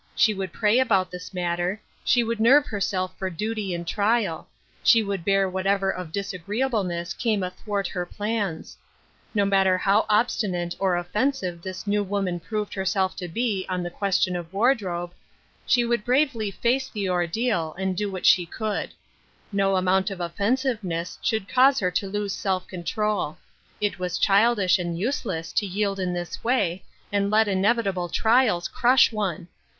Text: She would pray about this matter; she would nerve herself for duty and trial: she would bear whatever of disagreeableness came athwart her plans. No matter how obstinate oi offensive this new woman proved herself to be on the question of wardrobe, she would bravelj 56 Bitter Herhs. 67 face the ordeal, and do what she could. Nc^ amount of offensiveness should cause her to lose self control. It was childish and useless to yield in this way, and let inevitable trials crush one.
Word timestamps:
She 0.15 0.33
would 0.33 0.51
pray 0.51 0.79
about 0.79 1.11
this 1.11 1.31
matter; 1.31 1.79
she 2.03 2.23
would 2.23 2.39
nerve 2.39 2.65
herself 2.65 3.15
for 3.19 3.29
duty 3.29 3.71
and 3.71 3.87
trial: 3.87 4.47
she 4.81 5.03
would 5.03 5.23
bear 5.23 5.47
whatever 5.47 5.91
of 5.91 6.11
disagreeableness 6.11 7.13
came 7.13 7.43
athwart 7.43 7.85
her 7.89 8.03
plans. 8.07 8.75
No 9.35 9.45
matter 9.45 9.77
how 9.77 10.07
obstinate 10.09 10.75
oi 10.81 10.97
offensive 10.97 11.61
this 11.61 11.85
new 11.85 12.01
woman 12.01 12.39
proved 12.39 12.73
herself 12.73 13.15
to 13.17 13.27
be 13.27 13.63
on 13.69 13.83
the 13.83 13.91
question 13.91 14.35
of 14.35 14.51
wardrobe, 14.51 15.11
she 15.67 15.85
would 15.85 16.03
bravelj 16.03 16.29
56 16.29 16.31
Bitter 16.33 16.47
Herhs. 16.47 16.55
67 16.55 16.71
face 16.73 16.89
the 16.89 17.07
ordeal, 17.09 17.75
and 17.77 17.95
do 17.95 18.11
what 18.11 18.25
she 18.25 18.47
could. 18.47 18.95
Nc^ 19.53 19.77
amount 19.77 20.09
of 20.09 20.19
offensiveness 20.19 21.19
should 21.21 21.47
cause 21.47 21.77
her 21.79 21.91
to 21.91 22.09
lose 22.09 22.33
self 22.33 22.67
control. 22.67 23.37
It 23.79 23.99
was 23.99 24.17
childish 24.17 24.79
and 24.79 24.97
useless 24.97 25.53
to 25.53 25.67
yield 25.67 25.99
in 25.99 26.11
this 26.11 26.43
way, 26.43 26.83
and 27.11 27.29
let 27.29 27.47
inevitable 27.47 28.09
trials 28.09 28.67
crush 28.67 29.11
one. 29.11 29.47